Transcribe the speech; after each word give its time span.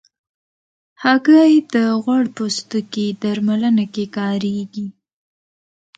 هګۍ 1.03 1.53
د 1.73 1.75
غوړ 2.03 2.23
پوستکي 2.35 3.07
درملنه 3.21 3.85
کې 3.93 4.05
کارېږي. 4.17 4.87